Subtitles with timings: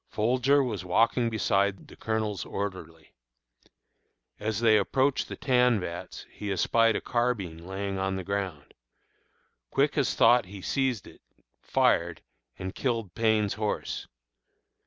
[0.09, 3.13] Folger was walking beside the Colonel's orderly.
[4.39, 8.73] As they approached the tan vats he espied a carbine lying on the ground.
[9.69, 11.21] Quick as thought he seized it,
[11.61, 12.23] fired,
[12.57, 14.07] and killed Payne's horse.